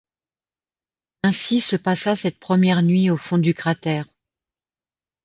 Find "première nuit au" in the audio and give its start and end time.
2.39-3.17